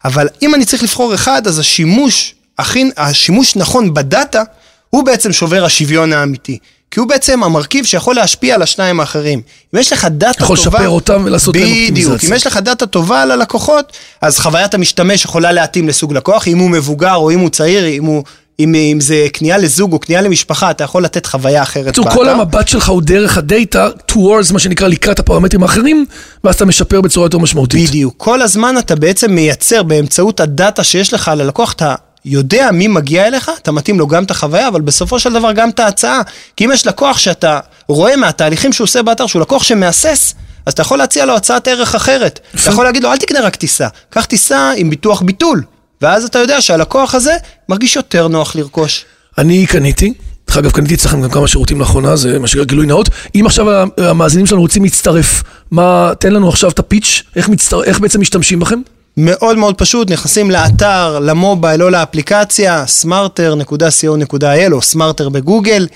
אבל 0.05 0.29
אם 0.43 0.55
אני 0.55 0.65
צריך 0.65 0.83
לבחור 0.83 1.15
אחד, 1.15 1.47
אז 1.47 1.59
השימוש, 1.59 2.35
הכי, 2.59 2.91
השימוש 2.97 3.57
נכון 3.57 3.95
בדאטה, 3.95 4.43
הוא 4.91 5.05
בעצם 5.05 5.33
שובר 5.33 5.65
השוויון 5.65 6.13
האמיתי. 6.13 6.59
כי 6.91 7.01
הוא 7.01 7.09
בעצם 7.09 7.43
המרכיב 7.43 7.85
שיכול 7.85 8.17
להשפיע 8.17 8.55
על 8.55 8.63
השניים 8.63 9.01
האחרים. 9.01 9.41
אם 9.75 9.79
יש 9.79 9.93
לך 9.93 10.05
דאטה 10.05 10.33
טובה... 10.39 10.45
יכול 10.45 10.57
לשפר 10.57 10.89
אותם 10.89 11.23
ולעשות 11.25 11.57
להם 11.57 11.65
בדיוק, 11.65 11.89
אופטימיזציה. 11.89 12.29
אם 12.29 12.35
יש 12.35 12.47
לך 12.47 12.57
דאטה 12.57 12.87
טובה 12.87 13.23
על 13.23 13.31
הלקוחות, 13.31 13.93
אז 14.21 14.39
חוויית 14.39 14.75
המשתמש 14.75 15.25
יכולה 15.25 15.53
להתאים 15.53 15.89
לסוג 15.89 16.13
לקוח, 16.13 16.49
אם 16.49 16.59
הוא 16.59 16.71
מבוגר 16.71 17.15
או 17.15 17.31
אם 17.31 17.39
הוא 17.39 17.51
צעיר, 17.51 17.87
אם, 17.87 18.05
הוא, 18.05 18.25
אם, 18.65 18.75
אם 18.75 19.01
זה 19.01 19.27
קנייה 19.33 19.59
לזוג 19.59 19.93
או 19.93 19.99
קנייה 19.99 20.23
למשפחה, 20.23 20.71
אתה 20.71 20.85
יכול 20.85 21.05
לתת 21.05 21.27
חוויה 21.27 21.63
אחרת 21.63 21.87
בקיצור, 21.87 22.11
כל 22.11 22.29
המבט 22.29 22.69
שלך 22.69 22.89
הוא 22.89 23.03
דרך 23.03 23.39
הדאטה 23.39 23.89
towards 24.11 24.53
מה 24.53 24.59
שנקרא 24.59 24.89
לקראת 24.89 25.19
הפרמטרים 25.19 25.63
האחרים, 25.63 26.07
ואז 26.45 26.55
אתה 26.55 26.65
משפר 26.65 27.01
בצורה 27.01 27.27
יותר 27.27 27.39
משמעותית. 27.39 27.89
בדיוק. 27.89 28.15
כל 28.17 28.43
הזמן 28.43 28.79
אתה 28.79 28.97
בעצם 28.97 29.31
מייצר 29.31 29.83
באמצעות 29.83 30.41
הדאטה 30.41 30.85
שיש 30.85 31.13
לך 31.13 31.29
על 31.29 31.41
הלקוח, 31.41 31.73
אתה 31.73 31.95
יודע 32.25 32.71
מי 32.73 32.89
מגיע 32.89 33.27
אליך, 33.27 33.51
אתה 33.63 33.73
מתאים 33.73 33.99
לו 33.99 34.07
גם 34.07 34.25
את 34.25 34.31
החוויה, 34.31 34.69
אבל 34.69 34.81
בסופו 34.81 35.19
של 35.19 35.33
דבר 35.33 35.53
גם 35.53 35.69
את 35.71 35.81
ההצעה. 35.81 36.21
כי 36.57 36.65
אם 36.65 36.73
יש 36.73 36.87
לקוח 36.87 37.19
שאתה 37.19 37.61
רואה 37.89 38.17
מהתהליכים 38.17 38.73
שהוא 38.73 38.85
עושה 38.85 39.03
באתר, 39.03 39.27
שהוא 39.27 39.43
לקוח 39.43 39.63
שמהסס, 39.63 40.35
אז 40.67 40.73
אתה 40.73 40.83
יכול 40.83 40.99
להציע 40.99 41.25
לו 41.25 41.37
הצעת 41.37 41.69
ערך 41.69 41.95
אחרת. 41.95 42.41
אתה 42.55 42.71
יכול 42.71 42.85
להגיד 42.85 43.03
לו, 43.03 43.13
אל 43.13 43.17
תקנה 43.17 43.41
רק 43.41 43.57
טיסה, 43.57 43.89
קח 44.11 44.25
טיסה 44.25 44.73
עם 44.77 44.91
ביטוח 44.91 45.23
ביטול. 45.23 45.63
ואז 46.03 46.25
אתה 46.25 46.39
יודע 46.39 46.61
שהלקוח 46.61 47.15
הזה 47.15 47.37
מרגיש 47.71 47.97
יותר 47.97 48.29
נוח 48.29 48.57
לרכוש. 48.57 49.05
אני 49.39 49.67
קניתי, 49.67 50.13
דרך 50.49 50.57
אגב 50.57 50.71
קניתי 50.71 50.95
אצלכם 50.95 51.23
גם 51.23 51.31
כמה 51.31 51.49
שירותים 51.49 51.81
לאחרונה, 51.81 52.17
זה 52.17 52.39
מה 52.39 52.49
שנקרא 52.49 52.65
גילוי 52.65 52.87
נאות. 52.87 53.09
אם 53.35 53.47
עכשיו 53.47 53.67
המאזינים 53.99 54.47
שלנו 54.47 54.61
רוצים 54.61 54.85
להצטרף, 54.85 55.43
מה, 55.71 56.13
תן 56.19 56.33
לנו 56.33 56.49
עכשיו 56.49 56.71
את 56.71 56.79
הפיץ', 56.79 57.23
איך, 57.37 57.49
מצטר... 57.49 57.83
איך 57.83 58.01
בעצם 58.01 58.21
משתמשים 58.21 58.61
בכם? 58.61 58.81
מאוד 59.17 59.59
מאוד 59.59 59.75
פשוט, 59.75 60.11
נכנסים 60.11 60.51
לאתר, 60.51 61.19
למובייל 61.19 61.83
או 61.83 61.91
לאפליקציה, 61.91 62.85
smarter.co.il 63.03 64.73
או 64.73 64.79
smarter 64.79 65.29
בגוגל. 65.29 65.87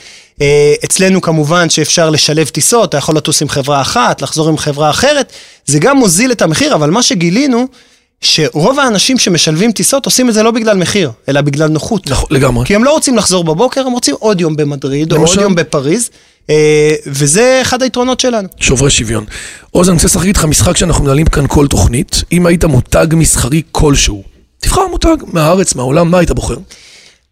אה, 0.40 0.74
אצלנו 0.84 1.20
כמובן 1.20 1.70
שאפשר 1.70 2.10
לשלב 2.10 2.48
טיסות, 2.48 2.88
אתה 2.88 2.96
יכול 2.96 3.16
לטוס 3.16 3.42
עם 3.42 3.48
חברה 3.48 3.80
אחת, 3.80 4.22
לחזור 4.22 4.48
עם 4.48 4.58
חברה 4.58 4.90
אחרת, 4.90 5.32
זה 5.66 5.78
גם 5.78 5.96
מוזיל 5.96 6.32
את 6.32 6.42
המחיר, 6.42 6.74
אבל 6.74 6.90
מה 6.90 7.02
שגילינו, 7.02 7.66
שרוב 8.20 8.78
האנשים 8.78 9.18
שמשלבים 9.18 9.72
טיסות 9.72 10.06
עושים 10.06 10.28
את 10.28 10.34
זה 10.34 10.42
לא 10.42 10.50
בגלל 10.50 10.76
מחיר, 10.76 11.10
אלא 11.28 11.40
בגלל 11.40 11.68
נוחות. 11.68 12.10
נכון, 12.10 12.28
לגמרי. 12.30 12.66
כי 12.66 12.74
הם 12.74 12.84
לא 12.84 12.92
רוצים 12.92 13.16
לחזור 13.16 13.44
בבוקר, 13.44 13.86
הם 13.86 13.92
רוצים 13.92 14.14
עוד 14.18 14.40
יום 14.40 14.56
במדריד, 14.56 15.12
או 15.12 15.26
עוד? 15.26 15.38
יום 15.40 15.54
בפריז, 15.54 16.10
אה, 16.50 16.94
וזה 17.06 17.58
אחד 17.62 17.82
היתרונות 17.82 18.20
שלנו. 18.20 18.48
שוברי 18.60 18.90
שוויון. 18.90 19.24
עוז, 19.70 19.88
אני 19.88 19.94
רוצה 19.94 20.06
לשחק 20.06 20.26
איתך 20.26 20.44
משחק 20.44 20.76
שאנחנו 20.76 21.04
מנהלים 21.04 21.26
כאן 21.26 21.46
כל 21.48 21.66
תוכנית. 21.66 22.22
אם 22.32 22.46
היית 22.46 22.64
מותג 22.64 23.06
מסחרי 23.10 23.62
כלשהו, 23.72 24.22
תבחר 24.58 24.86
מותג 24.90 25.16
מהארץ, 25.32 25.74
מהעולם, 25.74 26.10
מה 26.10 26.18
היית 26.18 26.30
בוחר? 26.30 26.56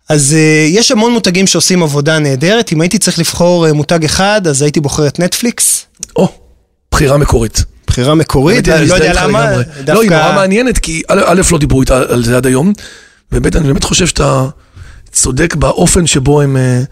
אז 0.09 0.37
uh, 0.37 0.77
יש 0.79 0.91
המון 0.91 1.13
מותגים 1.13 1.47
שעושים 1.47 1.83
עבודה 1.83 2.19
נהדרת, 2.19 2.73
אם 2.73 2.81
הייתי 2.81 2.99
צריך 2.99 3.19
לבחור 3.19 3.67
uh, 3.67 3.73
מותג 3.73 4.05
אחד, 4.05 4.47
אז 4.47 4.63
הייתי 4.63 4.81
בוחר 4.81 5.07
את 5.07 5.19
נטפליקס, 5.19 5.87
או, 6.17 6.29
בחירה 6.91 7.17
מקורית. 7.17 7.65
בחירה 7.93 8.15
מקורית, 8.15 8.69
אני 8.69 8.87
לא 8.87 8.95
יודע 8.95 9.25
למה. 9.25 9.51
לא, 9.89 10.03
היא 10.03 10.11
נורא. 10.11 10.33
מעניינת, 10.35 10.79
כי 10.79 11.03
א', 11.09 11.43
לא 11.53 11.59
דיברו 11.59 11.81
איתה 11.81 11.99
על 12.09 12.25
זה 12.25 12.37
עד 12.37 12.47
היום, 12.47 12.73
ובאמת, 13.33 13.57
אני 13.57 13.67
באמת 13.67 13.85
חושב 13.85 14.07
שאתה 14.07 14.47
צודק 15.13 15.55
באופן 15.55 16.07
שבו 16.07 16.41
הם 16.41 16.57
אה, 16.57 16.83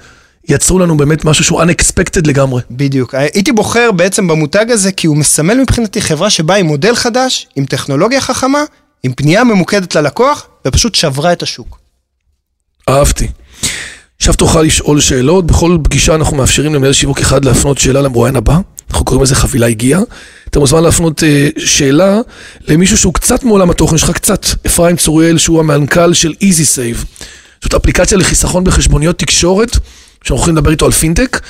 יצרו 0.48 0.78
לנו 0.78 0.96
באמת 0.96 1.24
משהו 1.24 1.44
שהוא 1.44 1.62
unexpected 1.62 2.26
לגמרי. 2.26 2.62
בדיוק. 2.70 3.14
הייתי 3.14 3.52
בוחר 3.52 3.92
בעצם 3.92 4.28
במותג 4.28 4.70
הזה, 4.70 4.92
כי 4.92 5.06
הוא 5.06 5.16
מסמל 5.16 5.54
מבחינתי 5.54 6.00
חברה 6.00 6.30
שבאה 6.30 6.56
עם 6.56 6.66
מודל 6.66 6.94
חדש, 6.94 7.46
עם 7.56 7.64
טכנולוגיה 7.64 8.20
חכמה, 8.20 8.64
עם 9.02 9.12
פנייה 9.12 9.44
ממוקדת 9.44 9.94
ללקוח, 9.94 10.46
ופשוט 10.66 10.94
שברה 10.94 11.32
את 11.32 11.42
השוק. 11.42 11.78
אהבתי. 12.88 13.28
עכשיו 14.16 14.34
תוכל 14.34 14.62
לשאול 14.62 15.00
שאלות, 15.00 15.46
בכל 15.46 15.78
פגישה 15.84 16.14
אנחנו 16.14 16.36
מאפשרים 16.36 16.74
למנהל 16.74 16.92
שיווק 16.92 17.20
אחד 17.20 17.44
להפנות 17.44 17.78
שאלה 17.78 18.02
למרואיין 18.02 18.36
הבא, 18.36 18.58
אנחנו 18.90 19.04
קוראים 19.04 19.22
לזה 19.22 19.34
חבילה 19.34 19.66
הגיעה. 19.66 20.00
אתה 20.50 20.58
מוזמן 20.58 20.82
להפנות 20.82 21.22
אה, 21.22 21.48
שאלה 21.58 22.20
למישהו 22.68 22.98
שהוא 22.98 23.14
קצת 23.14 23.44
מעולם 23.44 23.70
התוכן 23.70 23.98
שלך, 23.98 24.10
קצת, 24.10 24.46
אפרים 24.66 24.96
צוריאל 24.96 25.38
שהוא 25.38 25.60
המנכ"ל 25.60 26.14
של 26.14 26.32
Easy 26.40 26.76
Save. 26.76 27.24
זאת 27.62 27.74
אפליקציה 27.74 28.18
לחיסכון 28.18 28.64
בחשבוניות 28.64 29.18
תקשורת, 29.18 29.70
שאנחנו 29.70 30.36
הולכים 30.36 30.56
לדבר 30.56 30.70
איתו 30.70 30.86
על 30.86 30.92
פינטק. 30.92 31.40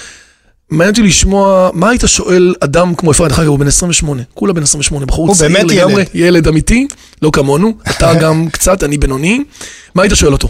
מעניין 0.70 0.90
אותי 0.90 1.02
לשמוע, 1.02 1.70
מה 1.74 1.90
היית 1.90 2.02
שואל 2.06 2.54
אדם 2.60 2.94
כמו 2.94 3.10
אפרים, 3.10 3.28
דרך 3.28 3.38
אגב, 3.38 3.48
הוא 3.48 3.58
בן 3.58 3.66
28, 3.66 4.22
כולה 4.34 4.52
בן 4.52 4.62
28, 4.62 5.06
בחור 5.06 5.34
צעיר 5.34 5.64
לגמרי, 5.64 6.02
ילד. 6.02 6.08
ילד 6.14 6.48
אמיתי, 6.48 6.86
לא 7.22 7.30
כמונו, 7.32 7.74
אתה 7.90 8.14
גם 8.14 8.48
קצת, 8.52 8.82
אני 8.82 8.98
בינוני. 8.98 9.44
מה 9.94 10.02
היית 10.02 10.14
שואל 10.16 10.32
אותו? 10.32 10.48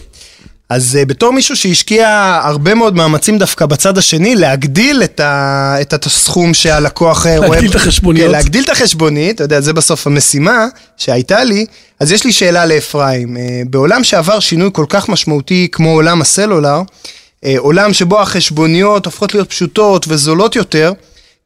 אז 0.70 0.98
uh, 1.02 1.04
בתור 1.06 1.32
מישהו 1.32 1.56
שהשקיע 1.56 2.40
הרבה 2.44 2.74
מאוד 2.74 2.96
מאמצים 2.96 3.38
דווקא 3.38 3.66
בצד 3.66 3.98
השני, 3.98 4.34
להגדיל 4.36 5.02
את, 5.04 5.20
ה... 5.20 5.76
את 5.80 6.06
הסכום 6.06 6.54
שהלקוח 6.54 7.26
אה, 7.26 7.38
רואה... 7.38 7.48
להגדיל 7.48 7.70
את 7.70 7.74
החשבוניות. 7.74 8.26
כן, 8.26 8.32
להגדיל 8.32 8.64
את 8.64 8.68
החשבונית, 8.68 9.34
אתה 9.34 9.44
יודע, 9.44 9.60
זה 9.60 9.72
בסוף 9.72 10.06
המשימה 10.06 10.66
שהייתה 10.96 11.44
לי. 11.44 11.66
אז 12.00 12.12
יש 12.12 12.24
לי 12.24 12.32
שאלה 12.32 12.66
לאפרים. 12.66 13.36
אה, 13.36 13.62
בעולם 13.70 14.04
שעבר 14.04 14.40
שינוי 14.40 14.70
כל 14.72 14.84
כך 14.88 15.08
משמעותי 15.08 15.68
כמו 15.72 15.90
עולם 15.90 16.20
הסלולר, 16.20 16.82
אה, 17.44 17.54
עולם 17.58 17.92
שבו 17.92 18.20
החשבוניות 18.20 19.06
הופכות 19.06 19.34
להיות 19.34 19.50
פשוטות 19.50 20.06
וזולות 20.08 20.56
יותר, 20.56 20.92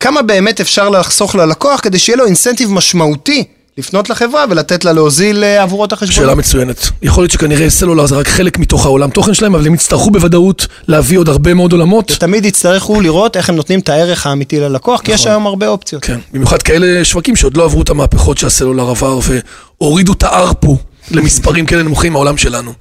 כמה 0.00 0.22
באמת 0.22 0.60
אפשר 0.60 0.88
לחסוך 0.88 1.34
ללקוח 1.34 1.80
כדי 1.80 1.98
שיהיה 1.98 2.16
לו 2.16 2.26
אינסנטיב 2.26 2.72
משמעותי 2.72 3.44
לפנות 3.78 4.10
לחברה 4.10 4.44
ולתת 4.50 4.84
לה 4.84 4.92
להוזיל 4.92 5.44
אה, 5.44 5.62
עבורו 5.62 5.84
את 5.84 5.92
החשבוניות? 5.92 6.24
שאלה 6.24 6.34
מצוינת. 6.34 6.88
יכול 7.02 7.22
להיות 7.22 7.30
שכנראה 7.30 7.70
סלולר 7.70 8.06
זה 8.06 8.14
רק 8.14 8.28
חלק 8.28 8.58
מתוך 8.58 8.86
העולם 8.86 9.10
תוכן 9.10 9.34
שלהם, 9.34 9.54
אבל 9.54 9.66
הם 9.66 9.74
יצטרכו 9.74 10.10
בוודאות 10.10 10.66
להביא 10.88 11.18
עוד 11.18 11.28
הרבה 11.28 11.54
מאוד 11.54 11.72
עולמות. 11.72 12.12
תמיד 12.18 12.44
יצטרכו 12.44 13.00
לראות 13.00 13.36
איך 13.36 13.48
הם 13.48 13.56
נותנים 13.56 13.80
את 13.80 13.88
הערך 13.88 14.26
האמיתי 14.26 14.60
ללקוח, 14.60 15.00
כי 15.00 15.12
יש 15.12 15.26
היום 15.26 15.46
הרבה 15.46 15.68
אופציות. 15.68 16.04
כן, 16.04 16.18
במיוחד 16.32 16.62
כאלה 16.62 17.04
שווקים 17.04 17.36
שעוד 17.36 17.56
לא 17.56 17.64
עברו 17.64 17.82
את 17.82 17.90
המהפכות 17.90 18.38
שהסלולר 18.38 18.90
עבר 18.90 19.18
והורידו 19.80 20.12
את 20.12 20.22
הארפו 20.22 20.78
למספרים 21.10 21.66
כאלה 21.66 21.82
נמוכים 21.82 22.12
מהעולם 22.12 22.36
שלנו. 22.36 22.72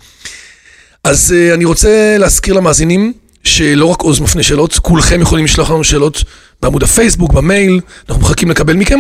אז 1.04 1.36
uh, 1.36 1.54
אני 1.54 1.66
רוצה 1.66 2.18
להזכיר 2.20 2.54
למאזינים 2.54 3.14
שלא 3.44 3.86
רק 3.86 4.02
עוז 4.02 4.20
מפנה 4.20 4.44
שאלות, 4.44 4.80
כולכם 4.80 5.22
יכולים 5.22 5.46
לשלוח 5.46 5.70
לנו 5.70 5.84
שאלות 5.84 6.24
בעמוד 6.62 6.84
הפייסבוק, 6.84 7.34
במייל, 7.34 7.80
אנחנו 8.10 8.22
מחכים 8.22 8.50
לקבל 8.50 8.74
מכם. 8.74 9.00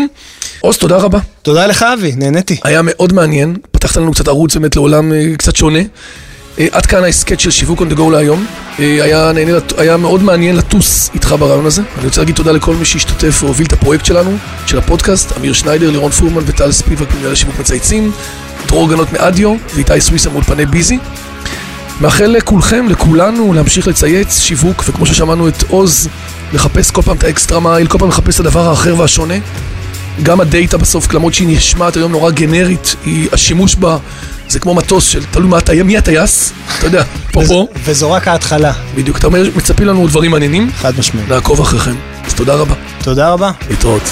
עוז, 0.65 0.77
תודה 0.77 0.97
רבה. 0.97 1.19
תודה 1.41 1.67
לך 1.67 1.83
אבי, 1.83 2.11
נהניתי. 2.15 2.57
היה 2.63 2.81
מאוד 2.83 3.13
מעניין, 3.13 3.55
פתחת 3.71 3.97
לנו 3.97 4.11
קצת 4.11 4.27
ערוץ 4.27 4.55
באמת 4.55 4.75
לעולם 4.75 5.13
אה, 5.13 5.35
קצת 5.37 5.55
שונה. 5.55 5.79
אה, 6.59 6.67
עד 6.71 6.85
כאן 6.85 7.03
ההסכת 7.03 7.39
של 7.39 7.51
שיווק 7.51 7.81
on 7.81 7.83
the 7.93 7.97
go 7.97 8.11
להיום. 8.11 8.45
אה, 8.79 9.03
היה, 9.03 9.31
נהנה, 9.31 9.51
היה 9.77 9.97
מאוד 9.97 10.23
מעניין 10.23 10.55
לטוס 10.55 11.09
איתך 11.13 11.35
ברעיון 11.39 11.65
הזה. 11.65 11.81
אני 11.97 12.05
רוצה 12.05 12.21
להגיד 12.21 12.35
תודה 12.35 12.51
לכל 12.51 12.75
מי 12.75 12.85
שהשתתף 12.85 13.43
והוביל 13.43 13.67
את 13.67 13.73
הפרויקט 13.73 14.05
שלנו, 14.05 14.37
של 14.65 14.77
הפודקאסט, 14.77 15.37
אמיר 15.37 15.53
שניידר, 15.53 15.91
לירון 15.91 16.11
פורמן 16.11 16.43
וטל 16.45 16.71
ספיבק 16.71 17.07
מנהל 17.19 17.35
שיווק 17.35 17.59
מצייצים, 17.59 18.11
דרור 18.67 18.89
גנות 18.89 19.13
מאדיו 19.13 19.55
ואיתי 19.75 20.01
סוויסה 20.01 20.29
מאולפני 20.29 20.65
ביזי. 20.65 20.99
מאחל 22.01 22.25
לכולכם, 22.25 22.85
לכולנו, 22.89 23.53
להמשיך 23.53 23.87
לצייץ 23.87 24.39
שיווק, 24.39 24.83
וכמו 24.87 25.05
ששמענו 25.05 25.47
את 25.47 25.63
עוז, 25.69 26.09
לחפש 26.53 26.91
כל 26.91 27.01
פעם 27.01 27.17
את 27.17 27.23
ה 27.23 27.29
extra 27.29 27.59
mile, 27.59 27.87
כל 27.87 27.97
פעם 27.97 28.09
לחפש 28.09 28.35
את 28.35 28.39
הדבר 28.39 28.69
האחר 28.69 28.95
והשונה. 28.99 29.35
גם 30.23 30.39
הדאטה 30.41 30.77
בסוף, 30.77 31.13
למרות 31.13 31.33
שהיא 31.33 31.57
נשמעת 31.57 31.95
היום 31.95 32.11
נורא 32.11 32.31
גנרית, 32.31 32.95
היא, 33.05 33.29
השימוש 33.31 33.75
בה 33.75 33.97
זה 34.47 34.59
כמו 34.59 34.73
מטוס 34.73 35.05
של 35.07 35.23
תלוי 35.31 35.47
מה 35.49 35.57
אתה, 35.57 35.83
מי 35.83 35.97
הטייס, 35.97 36.53
אתה 36.77 36.87
יודע, 36.87 37.03
פה 37.31 37.41
פה, 37.47 37.67
וזו 37.83 38.11
רק 38.11 38.27
ההתחלה, 38.27 38.73
בדיוק, 38.95 39.17
אתה 39.17 39.27
אומר, 39.27 39.43
מצפים 39.55 39.87
לנו 39.87 40.07
דברים 40.07 40.31
מעניינים, 40.31 40.71
חד 40.81 40.93
משמעית. 40.99 41.29
לעקוב 41.29 41.61
אחריכם. 41.61 41.95
אז 42.25 42.33
תודה 42.33 42.55
רבה, 42.55 42.75
תודה 43.03 43.29
רבה. 43.29 43.51
להתראות. 43.69 44.03